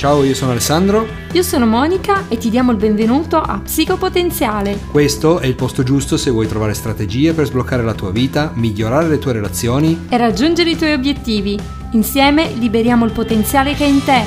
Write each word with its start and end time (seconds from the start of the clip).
Ciao, 0.00 0.24
io 0.24 0.32
sono 0.32 0.52
Alessandro. 0.52 1.06
Io 1.32 1.42
sono 1.42 1.66
Monica 1.66 2.26
e 2.28 2.38
ti 2.38 2.48
diamo 2.48 2.70
il 2.70 2.78
benvenuto 2.78 3.36
a 3.36 3.60
Psicopotenziale. 3.62 4.78
Questo 4.90 5.40
è 5.40 5.46
il 5.46 5.54
posto 5.54 5.82
giusto 5.82 6.16
se 6.16 6.30
vuoi 6.30 6.46
trovare 6.46 6.72
strategie 6.72 7.34
per 7.34 7.44
sbloccare 7.44 7.82
la 7.82 7.92
tua 7.92 8.10
vita, 8.10 8.50
migliorare 8.54 9.08
le 9.08 9.18
tue 9.18 9.34
relazioni 9.34 10.06
e 10.08 10.16
raggiungere 10.16 10.70
i 10.70 10.76
tuoi 10.78 10.94
obiettivi. 10.94 11.58
Insieme 11.92 12.50
liberiamo 12.54 13.04
il 13.04 13.12
potenziale 13.12 13.74
che 13.74 13.84
è 13.84 13.88
in 13.88 14.02
te. 14.02 14.22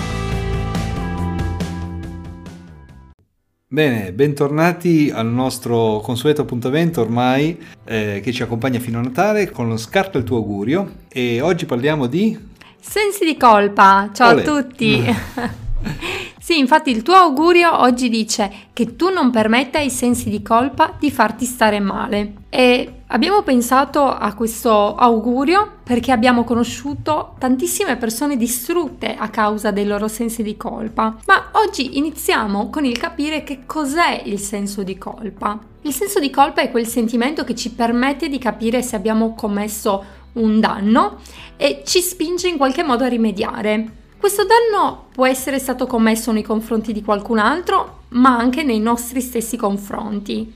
Bene, 3.68 4.14
bentornati 4.14 5.10
al 5.12 5.26
nostro 5.26 6.02
consueto 6.04 6.42
appuntamento 6.42 7.02
ormai 7.02 7.60
eh, 7.84 8.22
che 8.24 8.32
ci 8.32 8.44
accompagna 8.44 8.78
fino 8.78 9.00
a 9.00 9.02
Natale 9.02 9.50
con 9.50 9.70
lo 9.70 9.78
scarto 9.78 10.20
il 10.20 10.24
tuo 10.24 10.38
augurio 10.38 10.98
e 11.10 11.42
oggi 11.42 11.66
parliamo 11.66 12.06
di... 12.06 12.52
Sensi 12.80 13.26
di 13.26 13.38
colpa, 13.38 14.12
ciao 14.14 14.34
Olè. 14.34 14.42
a 14.42 14.44
tutti! 14.44 15.04
Sì, 16.44 16.60
infatti 16.60 16.92
il 16.92 17.04
tuo 17.04 17.14
augurio 17.14 17.80
oggi 17.80 18.10
dice 18.10 18.52
che 18.74 18.98
tu 18.98 19.08
non 19.08 19.32
permetta 19.32 19.78
ai 19.78 19.90
sensi 19.90 20.30
di 20.30 20.42
colpa 20.42 20.94
di 21.00 21.10
farti 21.10 21.46
stare 21.46 21.80
male. 21.80 22.34
E 22.50 23.04
abbiamo 23.08 23.44
pensato 23.44 24.04
a 24.04 24.34
questo 24.34 24.94
augurio 24.96 25.78
perché 25.84 26.12
abbiamo 26.12 26.44
conosciuto 26.44 27.36
tantissime 27.40 27.96
persone 27.96 28.36
distrutte 28.36 29.16
a 29.16 29.30
causa 29.30 29.72
dei 29.72 29.86
loro 29.86 30.10
sensi 30.10 30.44
di 30.44 30.58
colpa. 30.58 31.16
Ma 31.28 31.52
oggi 31.54 31.98
iniziamo 31.98 32.70
con 32.70 32.84
il 32.84 32.98
capire 32.98 33.46
che 33.46 33.62
cos'è 33.66 34.24
il 34.26 34.38
senso 34.38 34.84
di 34.84 34.98
colpa. 34.98 35.58
Il 35.84 35.94
senso 35.94 36.20
di 36.20 36.30
colpa 36.30 36.62
è 36.62 36.72
quel 36.72 36.88
sentimento 36.88 37.46
che 37.46 37.56
ci 37.56 37.72
permette 37.72 38.28
di 38.28 38.38
capire 38.38 38.82
se 38.82 38.98
abbiamo 38.98 39.34
commesso 39.34 40.04
un 40.34 40.60
danno 40.60 41.20
e 41.56 41.84
ci 41.86 42.02
spinge 42.02 42.50
in 42.50 42.58
qualche 42.58 42.84
modo 42.84 43.06
a 43.06 43.08
rimediare. 43.08 44.02
Questo 44.24 44.46
danno 44.46 45.08
può 45.12 45.28
essere 45.28 45.60
stato 45.60 45.86
commesso 45.86 46.32
nei 46.32 46.44
confronti 46.44 46.94
di 46.94 47.04
qualcun 47.04 47.40
altro, 47.40 48.04
ma 48.12 48.38
anche 48.38 48.64
nei 48.64 48.80
nostri 48.80 49.20
stessi 49.20 49.58
confronti. 49.58 50.50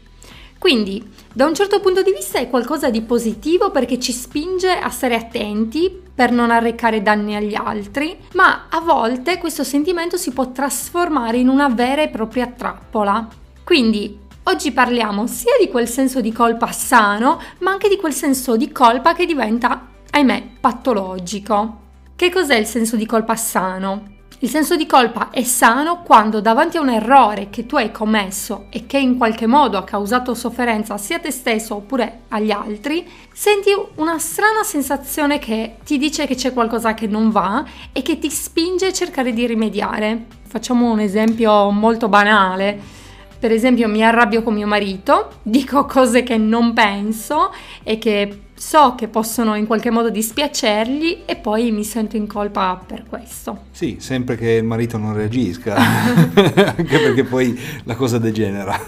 Quindi, 0.58 1.06
da 1.34 1.46
un 1.46 1.54
certo 1.54 1.82
punto 1.82 2.02
di 2.02 2.14
vista 2.14 2.40
è 2.40 2.50
qualcosa 2.50 2.90
di 2.90 3.02
positivo 3.02 3.70
perché 3.70 4.00
ci 4.00 4.14
spinge 4.14 4.70
a 4.70 4.90
stare 4.90 5.16
attenti 5.16 5.92
per 6.16 6.32
non 6.32 6.50
arrecare 6.50 7.02
danni 7.02 7.36
agli 7.36 7.56
altri, 7.56 8.18
ma 8.36 8.68
a 8.70 8.80
volte 8.80 9.38
questo 9.38 9.66
sentimento 9.66 10.16
si 10.16 10.32
può 10.32 10.50
trasformare 10.50 11.36
in 11.36 11.50
una 11.50 11.68
vera 11.68 12.02
e 12.02 12.08
propria 12.08 12.48
trappola. 12.48 13.28
Quindi, 13.66 14.18
oggi 14.44 14.72
parliamo 14.72 15.28
sia 15.28 15.58
di 15.60 15.68
quel 15.68 15.90
senso 15.90 16.22
di 16.22 16.32
colpa 16.32 16.72
sano, 16.72 17.42
ma 17.58 17.72
anche 17.72 17.90
di 17.90 17.98
quel 17.98 18.14
senso 18.14 18.56
di 18.56 18.72
colpa 18.72 19.14
che 19.14 19.26
diventa, 19.26 19.88
ahimè, 20.10 20.52
patologico. 20.62 21.87
Che 22.18 22.32
cos'è 22.32 22.56
il 22.56 22.66
senso 22.66 22.96
di 22.96 23.06
colpa 23.06 23.36
sano? 23.36 24.16
Il 24.40 24.50
senso 24.50 24.76
di 24.76 24.88
colpa 24.88 25.30
è 25.30 25.44
sano 25.44 26.02
quando 26.02 26.42
davanti 26.42 26.78
a 26.78 26.82
un 26.82 26.90
errore 26.90 27.52
che 27.52 27.68
tu 27.68 27.76
hai 27.76 27.92
commesso 27.92 28.66
e 28.72 28.88
che 28.88 28.98
in 28.98 29.18
qualche 29.18 29.46
modo 29.46 29.78
ha 29.78 29.84
causato 29.84 30.34
sofferenza 30.34 30.98
sia 30.98 31.18
a 31.18 31.20
te 31.20 31.30
stesso 31.30 31.76
oppure 31.76 32.22
agli 32.30 32.50
altri, 32.50 33.08
senti 33.32 33.70
una 33.98 34.18
strana 34.18 34.64
sensazione 34.64 35.38
che 35.38 35.76
ti 35.86 36.00
dice 36.00 36.26
che 36.26 36.34
c'è 36.34 36.54
qualcosa 36.54 36.96
che 36.96 37.06
non 37.06 37.30
va 37.30 37.64
e 37.92 38.02
che 38.02 38.18
ti 38.18 38.32
spinge 38.32 38.88
a 38.88 38.94
cercare 38.94 39.32
di 39.32 39.46
rimediare. 39.46 40.26
Facciamo 40.48 40.92
un 40.92 41.00
esempio 41.00 41.70
molto 41.70 42.10
banale. 42.10 42.96
Per 43.38 43.52
esempio 43.52 43.88
mi 43.88 44.04
arrabbio 44.04 44.42
con 44.42 44.56
mio 44.56 44.66
marito, 44.66 45.34
dico 45.44 45.86
cose 45.86 46.24
che 46.24 46.38
non 46.38 46.74
penso 46.74 47.54
e 47.84 48.00
che 48.00 48.47
so 48.58 48.96
che 48.96 49.08
possono 49.08 49.54
in 49.54 49.68
qualche 49.68 49.92
modo 49.92 50.10
dispiacergli 50.10 51.22
e 51.26 51.36
poi 51.36 51.72
mi 51.72 51.84
sento 51.84 52.18
in 52.18 52.26
colpa 52.26 52.82
per 52.84 53.04
questo. 53.08 53.66
Sì, 53.72 53.98
sempre 54.00 54.36
che 54.36 54.54
il 54.54 54.64
marito 54.64 54.98
non 54.98 55.14
reagisca, 55.14 55.76
anche 56.34 57.00
perché 57.00 57.24
poi 57.24 57.58
la 57.84 57.96
cosa 57.96 58.18
degenera. 58.18 58.80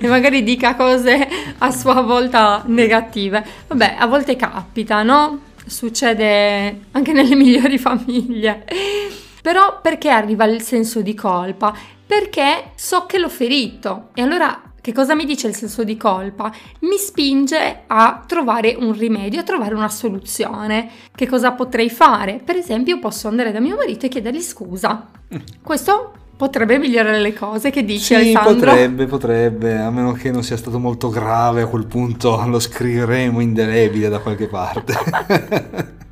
e 0.00 0.06
magari 0.06 0.42
dica 0.42 0.76
cose 0.76 1.26
a 1.58 1.70
sua 1.70 2.02
volta 2.02 2.62
negative. 2.66 3.42
Vabbè, 3.68 3.96
a 3.98 4.06
volte 4.06 4.36
capita, 4.36 5.02
no? 5.02 5.40
Succede 5.64 6.82
anche 6.90 7.12
nelle 7.12 7.34
migliori 7.36 7.78
famiglie. 7.78 8.66
Però 9.40 9.80
perché 9.80 10.10
arriva 10.10 10.44
il 10.44 10.60
senso 10.60 11.00
di 11.00 11.14
colpa? 11.14 11.74
Perché 12.06 12.72
so 12.74 13.06
che 13.06 13.18
l'ho 13.18 13.30
ferito 13.30 14.08
e 14.14 14.20
allora 14.20 14.60
che 14.84 14.92
cosa 14.92 15.14
mi 15.14 15.24
dice 15.24 15.46
il 15.46 15.54
senso 15.54 15.82
di 15.82 15.96
colpa? 15.96 16.52
Mi 16.80 16.98
spinge 16.98 17.84
a 17.86 18.22
trovare 18.26 18.76
un 18.78 18.92
rimedio, 18.92 19.40
a 19.40 19.42
trovare 19.42 19.74
una 19.74 19.88
soluzione. 19.88 20.90
Che 21.10 21.26
cosa 21.26 21.52
potrei 21.52 21.88
fare? 21.88 22.38
Per 22.44 22.54
esempio, 22.54 22.98
posso 22.98 23.26
andare 23.28 23.50
da 23.50 23.60
mio 23.60 23.76
marito 23.76 24.04
e 24.04 24.10
chiedergli 24.10 24.42
scusa. 24.42 25.08
Questo 25.62 26.12
potrebbe 26.36 26.76
migliorare 26.76 27.18
le 27.18 27.32
cose, 27.32 27.70
che 27.70 27.82
dici 27.82 28.04
sì, 28.04 28.14
Alessandro? 28.14 28.72
potrebbe, 28.72 29.06
potrebbe, 29.06 29.78
a 29.78 29.90
meno 29.90 30.12
che 30.12 30.30
non 30.30 30.42
sia 30.42 30.58
stato 30.58 30.78
molto 30.78 31.08
grave 31.08 31.62
a 31.62 31.66
quel 31.66 31.86
punto 31.86 32.44
lo 32.46 32.60
scriveremo 32.60 33.40
indelebile 33.40 34.10
da 34.10 34.18
qualche 34.18 34.48
parte. 34.48 35.92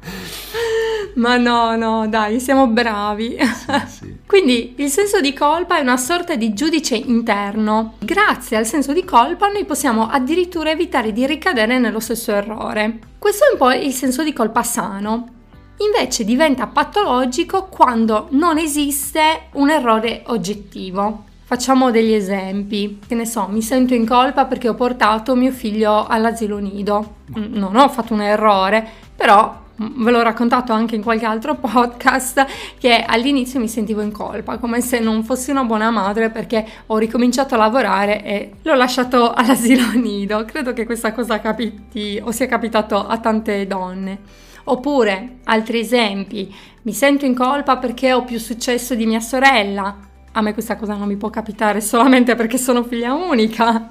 Ma 1.17 1.37
no, 1.37 1.77
no, 1.77 2.09
dai, 2.09 2.41
siamo 2.41 2.69
bravi. 2.69 3.37
Sì, 3.37 3.73
sì. 3.87 4.02
Quindi 4.33 4.77
il 4.79 4.89
senso 4.89 5.21
di 5.21 5.35
colpa 5.35 5.77
è 5.77 5.83
una 5.83 5.99
sorta 5.99 6.37
di 6.37 6.55
giudice 6.55 6.95
interno. 6.95 7.97
Grazie 7.99 8.57
al 8.57 8.65
senso 8.65 8.95
di 8.95 9.05
colpa 9.05 9.49
noi 9.49 9.67
possiamo 9.67 10.09
addirittura 10.09 10.71
evitare 10.71 11.13
di 11.13 11.27
ricadere 11.27 11.79
nello 11.79 12.01
stesso 12.01 12.33
errore. 12.33 12.99
Questo 13.19 13.45
è 13.45 13.53
un 13.53 13.59
po' 13.59 13.71
il 13.73 13.93
senso 13.93 14.25
di 14.25 14.33
colpa 14.33 14.63
sano. 14.63 15.29
Invece 15.77 16.25
diventa 16.25 16.67
patologico 16.67 17.65
quando 17.65 18.29
non 18.31 18.57
esiste 18.57 19.49
un 19.53 19.69
errore 19.69 20.23
oggettivo. 20.29 21.25
Facciamo 21.45 21.91
degli 21.91 22.15
esempi. 22.15 23.01
Che 23.07 23.15
ne 23.15 23.27
so, 23.27 23.49
mi 23.51 23.61
sento 23.61 23.93
in 23.93 24.07
colpa 24.07 24.47
perché 24.47 24.67
ho 24.67 24.75
portato 24.75 25.35
mio 25.35 25.53
figlio 25.53 26.07
all'asilo 26.07 26.57
nido. 26.57 27.17
Non 27.35 27.77
ho 27.77 27.89
fatto 27.91 28.15
un 28.15 28.23
errore, 28.23 28.83
però 29.15 29.61
ve 29.97 30.11
l'ho 30.11 30.23
raccontato 30.23 30.73
anche 30.73 30.95
in 30.95 31.03
qualche 31.03 31.25
altro 31.25 31.55
podcast, 31.57 32.47
che 32.79 33.05
all'inizio 33.07 33.61
mi 33.61 33.69
sentivo 33.69 34.01
in 34.01 34.13
colpa, 34.13 34.59
come 34.59 34.81
se 34.81 34.99
non 34.99 35.25
fossi 35.25 35.51
una 35.51 35.65
buona 35.65 35.91
madre 35.91 36.31
perché 36.31 36.67
ho 36.87 36.99
ricominciato 36.99 37.55
a 37.55 37.59
lavorare 37.59 38.23
e 38.25 38.53
l'ho 38.63 38.75
lasciato 38.75 39.33
all'asilo 39.35 39.93
nido. 39.95 40.45
Credo 40.45 40.73
che 40.73 40.87
questa 40.87 41.13
cosa 41.13 41.41
capiti 41.41 42.21
o 42.23 42.31
sia 42.31 42.47
capitato 42.47 43.07
a 43.07 43.19
tante 43.19 43.67
donne. 43.67 44.19
Oppure, 44.65 45.39
altri 45.45 45.81
esempi, 45.81 46.55
mi 46.83 46.93
sento 46.93 47.25
in 47.25 47.35
colpa 47.35 47.79
perché 47.79 48.13
ho 48.13 48.25
più 48.25 48.39
successo 48.39 48.95
di 48.95 49.07
mia 49.07 49.21
sorella. 49.21 50.11
A 50.35 50.41
me 50.41 50.55
questa 50.55 50.77
cosa 50.77 50.95
non 50.95 51.09
mi 51.09 51.17
può 51.17 51.29
capitare 51.29 51.83
solamente 51.83 52.35
perché 52.35 52.57
sono 52.57 52.83
figlia 52.85 53.13
unica. 53.13 53.91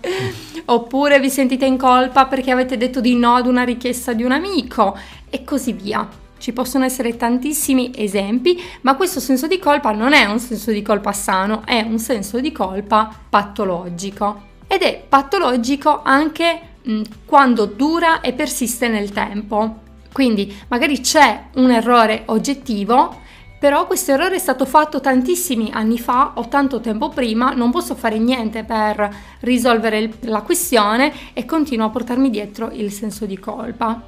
Oppure 0.66 1.20
vi 1.20 1.30
sentite 1.30 1.66
in 1.66 1.78
colpa 1.78 2.26
perché 2.26 2.50
avete 2.50 2.78
detto 2.78 3.00
di 3.00 3.16
no 3.16 3.36
ad 3.36 3.46
una 3.46 3.62
richiesta 3.62 4.14
di 4.14 4.24
un 4.24 4.32
amico 4.32 4.98
e 5.30 5.44
così 5.44 5.74
via. 5.74 6.08
Ci 6.40 6.52
possono 6.54 6.84
essere 6.84 7.16
tantissimi 7.16 7.92
esempi, 7.96 8.60
ma 8.82 8.96
questo 8.96 9.20
senso 9.20 9.46
di 9.46 9.60
colpa 9.60 9.92
non 9.92 10.14
è 10.14 10.26
un 10.26 10.40
senso 10.40 10.72
di 10.72 10.82
colpa 10.82 11.12
sano, 11.12 11.62
è 11.64 11.82
un 11.82 12.00
senso 12.00 12.40
di 12.40 12.52
colpa 12.52 13.14
patologico. 13.30 14.50
Ed 14.66 14.82
è 14.82 15.04
patologico 15.08 16.02
anche 16.04 16.60
mh, 16.82 17.02
quando 17.26 17.66
dura 17.66 18.22
e 18.22 18.34
persiste 18.34 18.88
nel 18.88 19.12
tempo. 19.12 19.82
Quindi 20.12 20.52
magari 20.70 21.00
c'è 21.02 21.50
un 21.56 21.70
errore 21.70 22.24
oggettivo, 22.26 23.21
però 23.62 23.86
questo 23.86 24.14
errore 24.14 24.38
è 24.38 24.40
stato 24.40 24.66
fatto 24.66 25.02
tantissimi 25.02 25.70
anni 25.72 26.00
fa 26.00 26.32
o 26.34 26.48
tanto 26.48 26.80
tempo 26.80 27.10
prima, 27.10 27.52
non 27.52 27.70
posso 27.70 27.94
fare 27.94 28.18
niente 28.18 28.64
per 28.64 29.08
risolvere 29.42 30.14
la 30.22 30.42
questione 30.42 31.14
e 31.34 31.46
continuo 31.46 31.86
a 31.86 31.90
portarmi 31.92 32.32
dietro 32.32 32.72
il 32.72 32.92
senso 32.92 33.28
di 33.28 33.38
colpa. 33.38 34.02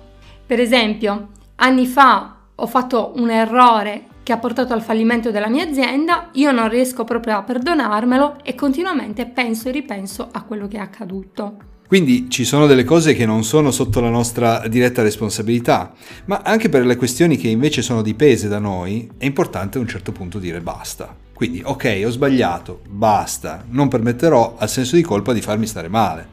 Per 0.43 0.59
esempio, 0.59 1.27
anni 1.57 1.85
fa 1.85 2.35
ho 2.55 2.65
fatto 2.65 3.11
un 3.17 3.29
errore 3.29 4.05
che 4.23 4.33
ha 4.33 4.39
portato 4.39 4.73
al 4.73 4.81
fallimento 4.81 5.29
della 5.29 5.49
mia 5.49 5.65
azienda, 5.65 6.29
io 6.31 6.51
non 6.51 6.67
riesco 6.67 7.03
proprio 7.03 7.37
a 7.37 7.43
perdonarmelo 7.43 8.37
e 8.41 8.55
continuamente 8.55 9.27
penso 9.27 9.69
e 9.69 9.71
ripenso 9.71 10.29
a 10.31 10.41
quello 10.41 10.67
che 10.67 10.77
è 10.77 10.79
accaduto. 10.79 11.72
Quindi 11.93 12.27
ci 12.27 12.43
sono 12.43 12.65
delle 12.65 12.85
cose 12.85 13.13
che 13.13 13.27
non 13.27 13.43
sono 13.43 13.69
sotto 13.69 13.99
la 13.99 14.09
nostra 14.09 14.67
diretta 14.67 15.03
responsabilità, 15.03 15.93
ma 16.25 16.41
anche 16.43 16.67
per 16.67 16.87
le 16.87 16.95
questioni 16.95 17.37
che 17.37 17.49
invece 17.49 17.83
sono 17.83 18.01
dipese 18.01 18.47
da 18.47 18.57
noi 18.57 19.07
è 19.15 19.25
importante 19.25 19.77
a 19.77 19.81
un 19.81 19.87
certo 19.87 20.11
punto 20.11 20.39
dire 20.39 20.59
basta. 20.59 21.15
Quindi 21.31 21.61
ok, 21.63 22.01
ho 22.03 22.09
sbagliato, 22.09 22.81
basta, 22.89 23.63
non 23.69 23.89
permetterò 23.89 24.55
al 24.57 24.71
senso 24.71 24.95
di 24.95 25.03
colpa 25.03 25.33
di 25.33 25.41
farmi 25.41 25.67
stare 25.67 25.87
male. 25.87 26.25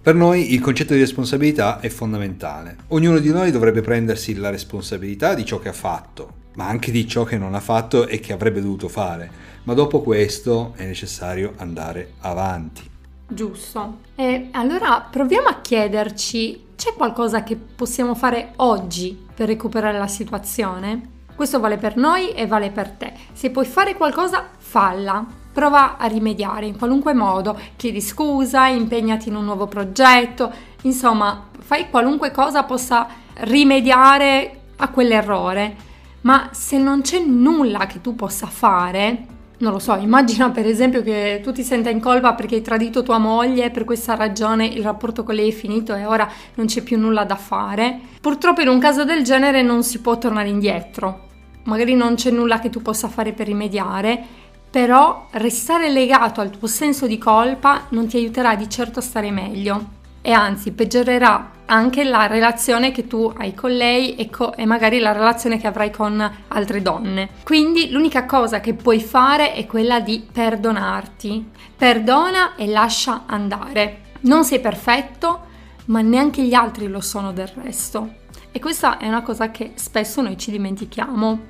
Per 0.00 0.14
noi 0.14 0.54
il 0.54 0.60
concetto 0.60 0.94
di 0.94 1.00
responsabilità 1.00 1.80
è 1.80 1.90
fondamentale. 1.90 2.76
Ognuno 2.88 3.18
di 3.18 3.28
noi 3.28 3.50
dovrebbe 3.50 3.82
prendersi 3.82 4.34
la 4.34 4.48
responsabilità 4.48 5.34
di 5.34 5.44
ciò 5.44 5.58
che 5.58 5.68
ha 5.68 5.74
fatto, 5.74 6.32
ma 6.54 6.68
anche 6.68 6.90
di 6.90 7.06
ciò 7.06 7.24
che 7.24 7.36
non 7.36 7.54
ha 7.54 7.60
fatto 7.60 8.06
e 8.06 8.18
che 8.18 8.32
avrebbe 8.32 8.62
dovuto 8.62 8.88
fare. 8.88 9.30
Ma 9.64 9.74
dopo 9.74 10.00
questo 10.00 10.72
è 10.74 10.86
necessario 10.86 11.52
andare 11.58 12.12
avanti. 12.20 12.91
Giusto. 13.34 13.98
E 14.14 14.48
allora 14.52 15.06
proviamo 15.08 15.48
a 15.48 15.60
chiederci, 15.60 16.66
c'è 16.76 16.92
qualcosa 16.94 17.42
che 17.42 17.56
possiamo 17.56 18.14
fare 18.14 18.52
oggi 18.56 19.18
per 19.34 19.48
recuperare 19.48 19.98
la 19.98 20.06
situazione? 20.06 21.10
Questo 21.34 21.60
vale 21.60 21.78
per 21.78 21.96
noi 21.96 22.32
e 22.32 22.46
vale 22.46 22.70
per 22.70 22.90
te. 22.90 23.12
Se 23.32 23.50
puoi 23.50 23.64
fare 23.64 23.96
qualcosa, 23.96 24.48
falla. 24.58 25.24
Prova 25.52 25.96
a 25.96 26.06
rimediare 26.06 26.66
in 26.66 26.76
qualunque 26.76 27.14
modo, 27.14 27.58
chiedi 27.76 28.00
scusa, 28.00 28.68
impegnati 28.68 29.28
in 29.28 29.36
un 29.36 29.44
nuovo 29.44 29.66
progetto, 29.66 30.50
insomma, 30.82 31.48
fai 31.58 31.90
qualunque 31.90 32.30
cosa 32.30 32.62
possa 32.64 33.06
rimediare 33.40 34.60
a 34.76 34.88
quell'errore. 34.88 35.76
Ma 36.22 36.48
se 36.52 36.78
non 36.78 37.02
c'è 37.02 37.18
nulla 37.18 37.86
che 37.86 38.00
tu 38.00 38.14
possa 38.14 38.46
fare, 38.46 39.26
non 39.62 39.70
lo 39.70 39.78
so, 39.78 39.94
immagina 39.94 40.50
per 40.50 40.66
esempio 40.66 41.02
che 41.02 41.40
tu 41.40 41.52
ti 41.52 41.62
senta 41.62 41.88
in 41.88 42.00
colpa 42.00 42.34
perché 42.34 42.56
hai 42.56 42.62
tradito 42.62 43.04
tua 43.04 43.18
moglie, 43.18 43.70
per 43.70 43.84
questa 43.84 44.16
ragione 44.16 44.66
il 44.66 44.82
rapporto 44.82 45.22
con 45.22 45.36
lei 45.36 45.50
è 45.50 45.52
finito 45.52 45.94
e 45.94 46.04
ora 46.04 46.28
non 46.54 46.66
c'è 46.66 46.82
più 46.82 46.98
nulla 46.98 47.24
da 47.24 47.36
fare. 47.36 47.98
Purtroppo 48.20 48.60
in 48.60 48.68
un 48.68 48.80
caso 48.80 49.04
del 49.04 49.22
genere 49.22 49.62
non 49.62 49.84
si 49.84 50.00
può 50.00 50.18
tornare 50.18 50.48
indietro. 50.48 51.28
Magari 51.64 51.94
non 51.94 52.16
c'è 52.16 52.32
nulla 52.32 52.58
che 52.58 52.70
tu 52.70 52.82
possa 52.82 53.06
fare 53.08 53.32
per 53.32 53.46
rimediare, 53.46 54.20
però 54.68 55.28
restare 55.30 55.90
legato 55.90 56.40
al 56.40 56.50
tuo 56.50 56.66
senso 56.66 57.06
di 57.06 57.16
colpa 57.16 57.82
non 57.90 58.08
ti 58.08 58.16
aiuterà 58.16 58.56
di 58.56 58.68
certo 58.68 58.98
a 58.98 59.02
stare 59.02 59.30
meglio 59.30 60.00
e 60.22 60.32
anzi 60.32 60.72
peggiorerà 60.72 61.50
anche 61.72 62.04
la 62.04 62.26
relazione 62.26 62.92
che 62.92 63.06
tu 63.06 63.32
hai 63.34 63.54
con 63.54 63.70
lei 63.70 64.14
e, 64.16 64.28
co- 64.28 64.54
e, 64.54 64.66
magari 64.66 64.98
la 64.98 65.12
relazione 65.12 65.58
che 65.58 65.66
avrai 65.66 65.90
con 65.90 66.30
altre 66.48 66.82
donne. 66.82 67.30
Quindi 67.42 67.90
l'unica 67.90 68.26
cosa 68.26 68.60
che 68.60 68.74
puoi 68.74 69.00
fare 69.00 69.54
è 69.54 69.66
quella 69.66 70.00
di 70.00 70.22
perdonarti. 70.30 71.50
Perdona 71.74 72.56
e 72.56 72.66
lascia 72.66 73.22
andare. 73.26 74.00
Non 74.20 74.44
sei 74.44 74.60
perfetto, 74.60 75.40
ma 75.86 76.02
neanche 76.02 76.42
gli 76.42 76.52
altri 76.52 76.88
lo 76.88 77.00
sono 77.00 77.32
del 77.32 77.48
resto. 77.48 78.20
E 78.52 78.60
questa 78.60 78.98
è 78.98 79.08
una 79.08 79.22
cosa 79.22 79.50
che 79.50 79.72
spesso 79.76 80.20
noi 80.20 80.36
ci 80.36 80.50
dimentichiamo 80.50 81.40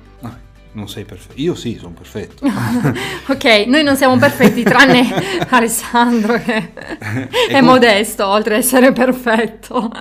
non 0.73 0.87
sei 0.89 1.05
perfetto. 1.05 1.39
Io 1.39 1.55
sì, 1.55 1.77
sono 1.79 1.93
perfetto. 1.93 2.45
ok, 3.27 3.65
noi 3.67 3.83
non 3.83 3.95
siamo 3.95 4.17
perfetti, 4.17 4.63
tranne 4.63 5.07
Alessandro 5.49 6.33
che 6.41 6.73
è 7.49 7.53
com- 7.53 7.65
modesto, 7.65 8.27
oltre 8.27 8.55
ad 8.55 8.61
essere 8.61 8.91
perfetto. 8.91 9.91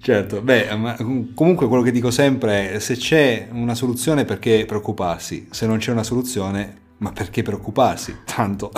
Certo, 0.00 0.40
beh, 0.40 0.74
ma 0.76 0.96
comunque 1.34 1.66
quello 1.66 1.82
che 1.82 1.90
dico 1.90 2.10
sempre 2.10 2.72
è 2.72 2.78
se 2.78 2.96
c'è 2.96 3.48
una 3.50 3.74
soluzione 3.74 4.24
perché 4.24 4.64
preoccuparsi, 4.66 5.48
se 5.50 5.66
non 5.66 5.78
c'è 5.78 5.90
una 5.90 6.04
soluzione, 6.04 6.76
ma 6.98 7.12
perché 7.12 7.42
preoccuparsi? 7.42 8.16
Tanto. 8.24 8.70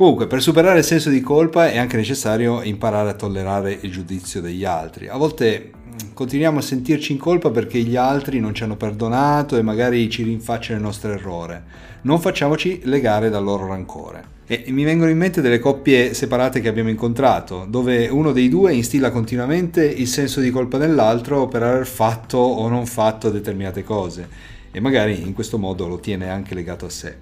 Comunque, 0.00 0.26
per 0.26 0.40
superare 0.40 0.78
il 0.78 0.84
senso 0.84 1.10
di 1.10 1.20
colpa 1.20 1.70
è 1.70 1.76
anche 1.76 1.98
necessario 1.98 2.62
imparare 2.62 3.10
a 3.10 3.14
tollerare 3.14 3.76
il 3.82 3.90
giudizio 3.90 4.40
degli 4.40 4.64
altri. 4.64 5.08
A 5.08 5.16
volte 5.18 5.72
continuiamo 6.12 6.58
a 6.58 6.62
sentirci 6.62 7.12
in 7.12 7.18
colpa 7.18 7.50
perché 7.50 7.78
gli 7.80 7.96
altri 7.96 8.40
non 8.40 8.54
ci 8.54 8.62
hanno 8.62 8.76
perdonato 8.76 9.56
e 9.56 9.62
magari 9.62 10.08
ci 10.10 10.22
rinfacciano 10.22 10.78
il 10.78 10.84
nostro 10.84 11.12
errore. 11.12 11.62
Non 12.02 12.20
facciamoci 12.20 12.80
legare 12.84 13.30
dal 13.30 13.44
loro 13.44 13.66
rancore. 13.66 14.38
E 14.46 14.64
mi 14.68 14.82
vengono 14.84 15.10
in 15.10 15.16
mente 15.16 15.40
delle 15.40 15.60
coppie 15.60 16.12
separate 16.12 16.60
che 16.60 16.68
abbiamo 16.68 16.88
incontrato, 16.88 17.66
dove 17.68 18.08
uno 18.08 18.32
dei 18.32 18.48
due 18.48 18.72
instilla 18.74 19.10
continuamente 19.10 19.84
il 19.84 20.08
senso 20.08 20.40
di 20.40 20.50
colpa 20.50 20.76
dell'altro 20.76 21.46
per 21.46 21.62
aver 21.62 21.86
fatto 21.86 22.38
o 22.38 22.68
non 22.68 22.86
fatto 22.86 23.30
determinate 23.30 23.84
cose 23.84 24.28
e 24.72 24.80
magari 24.80 25.20
in 25.22 25.34
questo 25.34 25.58
modo 25.58 25.86
lo 25.86 25.98
tiene 26.00 26.30
anche 26.30 26.54
legato 26.54 26.86
a 26.86 26.90
sé. 26.90 27.16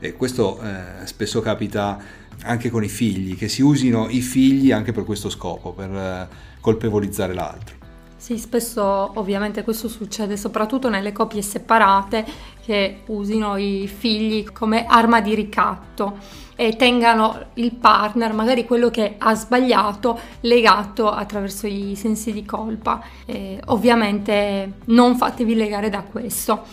E 0.00 0.12
questo 0.14 0.60
eh, 0.62 1.06
spesso 1.06 1.40
capita 1.40 1.98
anche 2.42 2.70
con 2.70 2.84
i 2.84 2.88
figli, 2.88 3.36
che 3.36 3.48
si 3.48 3.62
usino 3.62 4.08
i 4.08 4.20
figli 4.20 4.70
anche 4.70 4.92
per 4.92 5.04
questo 5.04 5.28
scopo, 5.28 5.72
per 5.72 5.90
eh, 5.90 6.28
colpevolizzare 6.60 7.34
l'altro. 7.34 7.77
Sì, 8.18 8.36
spesso 8.36 8.82
ovviamente 9.14 9.62
questo 9.62 9.88
succede 9.88 10.36
soprattutto 10.36 10.88
nelle 10.88 11.12
coppie 11.12 11.40
separate 11.40 12.26
che 12.64 13.02
usino 13.06 13.56
i 13.56 13.86
figli 13.86 14.44
come 14.52 14.86
arma 14.86 15.20
di 15.20 15.36
ricatto 15.36 16.18
e 16.56 16.74
tengano 16.74 17.50
il 17.54 17.72
partner, 17.76 18.32
magari 18.32 18.66
quello 18.66 18.90
che 18.90 19.14
ha 19.16 19.34
sbagliato, 19.36 20.18
legato 20.40 21.08
attraverso 21.08 21.68
i 21.68 21.94
sensi 21.94 22.32
di 22.32 22.44
colpa. 22.44 23.00
E 23.24 23.62
ovviamente 23.66 24.72
non 24.86 25.16
fatevi 25.16 25.54
legare 25.54 25.88
da 25.88 26.02
questo. 26.02 26.64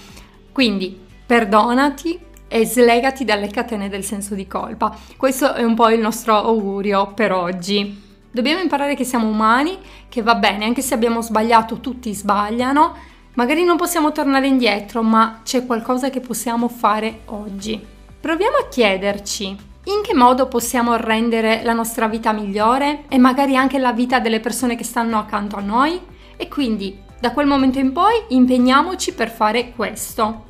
Quindi 0.51 0.99
perdonati 1.27 2.19
e 2.47 2.65
slegati 2.65 3.23
dalle 3.23 3.49
catene 3.49 3.87
del 3.87 4.03
senso 4.03 4.33
di 4.33 4.47
colpa. 4.47 4.97
Questo 5.15 5.53
è 5.53 5.63
un 5.63 5.75
po' 5.75 5.89
il 5.89 5.99
nostro 5.99 6.35
augurio 6.35 7.13
per 7.13 7.31
oggi. 7.31 8.04
Dobbiamo 8.35 8.59
imparare 8.59 8.95
che 8.95 9.05
siamo 9.05 9.29
umani, 9.29 9.77
che 10.09 10.21
va 10.21 10.35
bene, 10.35 10.65
anche 10.65 10.81
se 10.81 10.93
abbiamo 10.93 11.21
sbagliato, 11.21 11.79
tutti 11.79 12.13
sbagliano. 12.13 12.93
Magari 13.35 13.63
non 13.63 13.77
possiamo 13.77 14.11
tornare 14.11 14.45
indietro, 14.45 15.01
ma 15.03 15.39
c'è 15.45 15.65
qualcosa 15.65 16.09
che 16.09 16.19
possiamo 16.19 16.67
fare 16.67 17.21
oggi. 17.27 17.81
Proviamo 18.19 18.57
a 18.57 18.67
chiederci 18.67 19.45
in 19.45 20.01
che 20.03 20.13
modo 20.13 20.49
possiamo 20.49 20.97
rendere 20.97 21.63
la 21.63 21.71
nostra 21.71 22.09
vita 22.09 22.33
migliore 22.33 23.05
e 23.07 23.17
magari 23.17 23.55
anche 23.55 23.77
la 23.77 23.93
vita 23.93 24.19
delle 24.19 24.41
persone 24.41 24.75
che 24.75 24.83
stanno 24.83 25.17
accanto 25.17 25.55
a 25.55 25.61
noi. 25.61 25.97
E 26.35 26.49
quindi 26.49 26.99
da 27.17 27.31
quel 27.31 27.47
momento 27.47 27.79
in 27.79 27.93
poi 27.93 28.21
impegniamoci 28.27 29.13
per 29.13 29.31
fare 29.31 29.71
questo. 29.71 30.47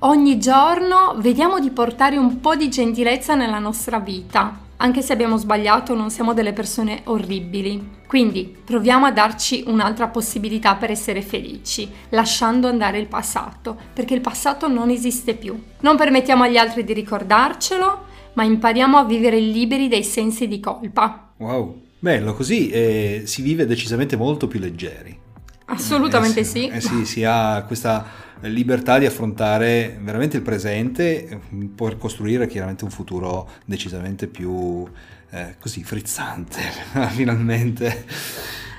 Ogni 0.00 0.40
giorno 0.40 1.14
vediamo 1.18 1.60
di 1.60 1.70
portare 1.70 2.16
un 2.16 2.40
po' 2.40 2.56
di 2.56 2.68
gentilezza 2.68 3.36
nella 3.36 3.60
nostra 3.60 4.00
vita 4.00 4.64
anche 4.78 5.02
se 5.02 5.12
abbiamo 5.12 5.36
sbagliato 5.36 5.94
non 5.94 6.10
siamo 6.10 6.34
delle 6.34 6.52
persone 6.52 7.02
orribili. 7.04 7.94
Quindi 8.06 8.54
proviamo 8.64 9.06
a 9.06 9.12
darci 9.12 9.64
un'altra 9.66 10.08
possibilità 10.08 10.76
per 10.76 10.90
essere 10.90 11.22
felici, 11.22 11.90
lasciando 12.10 12.68
andare 12.68 12.98
il 12.98 13.06
passato, 13.06 13.76
perché 13.92 14.14
il 14.14 14.20
passato 14.20 14.68
non 14.68 14.90
esiste 14.90 15.34
più. 15.34 15.60
Non 15.80 15.96
permettiamo 15.96 16.44
agli 16.44 16.56
altri 16.56 16.84
di 16.84 16.92
ricordarcelo, 16.92 18.04
ma 18.34 18.44
impariamo 18.44 18.96
a 18.96 19.04
vivere 19.04 19.40
liberi 19.40 19.88
dai 19.88 20.04
sensi 20.04 20.46
di 20.46 20.60
colpa. 20.60 21.32
Wow, 21.38 21.82
bello, 21.98 22.34
così 22.34 22.68
eh, 22.68 23.22
si 23.24 23.42
vive 23.42 23.66
decisamente 23.66 24.16
molto 24.16 24.46
più 24.46 24.60
leggeri. 24.60 25.24
Assolutamente 25.66 26.40
eh, 26.40 26.44
sì. 26.44 26.68
Eh 26.68 26.80
sì, 26.80 27.04
si 27.04 27.24
ha 27.24 27.62
questa 27.66 28.24
libertà 28.40 28.98
di 28.98 29.06
affrontare 29.06 29.98
veramente 30.00 30.36
il 30.36 30.42
presente 30.42 31.40
per 31.74 31.96
costruire 31.96 32.46
chiaramente 32.46 32.84
un 32.84 32.90
futuro 32.90 33.50
decisamente 33.64 34.26
più 34.26 34.86
eh, 35.30 35.56
così 35.58 35.82
frizzante 35.82 36.60
finalmente. 37.10 38.04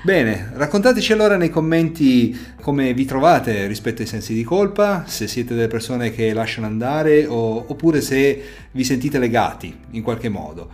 Bene, 0.00 0.52
raccontateci 0.54 1.12
allora 1.12 1.36
nei 1.36 1.50
commenti 1.50 2.54
come 2.60 2.94
vi 2.94 3.04
trovate 3.04 3.66
rispetto 3.66 4.02
ai 4.02 4.08
sensi 4.08 4.32
di 4.32 4.44
colpa, 4.44 5.04
se 5.06 5.26
siete 5.26 5.54
delle 5.54 5.66
persone 5.66 6.12
che 6.12 6.32
lasciano 6.32 6.66
andare 6.66 7.26
o, 7.26 7.64
oppure 7.68 8.00
se 8.00 8.42
vi 8.70 8.84
sentite 8.84 9.18
legati 9.18 9.76
in 9.90 10.02
qualche 10.02 10.28
modo. 10.28 10.70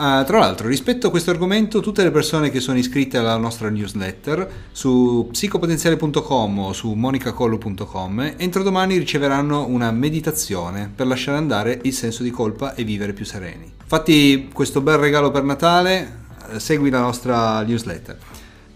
Uh, 0.00 0.24
tra 0.24 0.38
l'altro, 0.38 0.66
rispetto 0.66 1.08
a 1.08 1.10
questo 1.10 1.30
argomento, 1.30 1.80
tutte 1.80 2.02
le 2.02 2.10
persone 2.10 2.48
che 2.48 2.58
sono 2.58 2.78
iscritte 2.78 3.18
alla 3.18 3.36
nostra 3.36 3.68
newsletter 3.68 4.68
su 4.72 5.28
psicopotenziale.com 5.30 6.58
o 6.58 6.72
su 6.72 6.94
monicacollo.com 6.94 8.32
entro 8.38 8.62
domani 8.62 8.96
riceveranno 8.96 9.66
una 9.66 9.90
meditazione 9.90 10.90
per 10.94 11.06
lasciare 11.06 11.36
andare 11.36 11.80
il 11.82 11.92
senso 11.92 12.22
di 12.22 12.30
colpa 12.30 12.72
e 12.74 12.82
vivere 12.82 13.12
più 13.12 13.26
sereni. 13.26 13.70
Fatti 13.84 14.48
questo 14.50 14.80
bel 14.80 14.96
regalo 14.96 15.30
per 15.30 15.42
Natale, 15.42 16.20
eh, 16.50 16.58
segui 16.58 16.88
la 16.88 17.00
nostra 17.00 17.60
newsletter. 17.60 18.16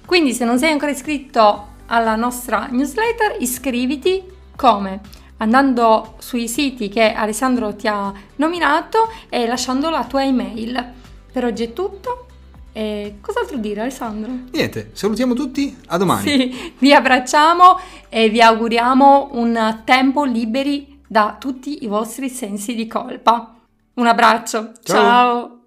Quindi, 0.04 0.34
se 0.34 0.44
non 0.44 0.58
sei 0.58 0.72
ancora 0.72 0.90
iscritto 0.90 1.68
alla 1.86 2.16
nostra 2.16 2.68
newsletter, 2.70 3.36
iscriviti 3.38 4.22
come? 4.54 5.00
andando 5.38 6.14
sui 6.18 6.48
siti 6.48 6.88
che 6.88 7.12
Alessandro 7.12 7.74
ti 7.74 7.88
ha 7.88 8.12
nominato 8.36 9.10
e 9.28 9.46
lasciando 9.46 9.90
la 9.90 10.04
tua 10.04 10.22
email. 10.22 11.02
Per 11.34 11.44
oggi 11.44 11.64
è 11.64 11.72
tutto. 11.72 12.26
E 12.72 13.16
cos'altro 13.20 13.56
dire 13.56 13.80
Alessandro? 13.80 14.30
Niente, 14.52 14.90
salutiamo 14.92 15.34
tutti, 15.34 15.76
a 15.86 15.96
domani. 15.96 16.28
Sì, 16.28 16.74
vi 16.78 16.94
abbracciamo 16.94 17.76
e 18.08 18.28
vi 18.28 18.40
auguriamo 18.40 19.30
un 19.32 19.82
tempo 19.84 20.22
liberi 20.22 21.00
da 21.04 21.36
tutti 21.40 21.82
i 21.82 21.88
vostri 21.88 22.28
sensi 22.28 22.76
di 22.76 22.86
colpa. 22.86 23.52
Un 23.94 24.06
abbraccio, 24.06 24.74
ciao. 24.84 24.94
ciao. 24.94 25.63